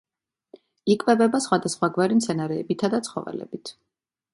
იკვებება 0.93 1.43
სხვადასხვაგვარი 1.47 2.21
მცენარეებითა 2.23 2.95
და 2.97 3.05
ცხოველებით. 3.11 3.77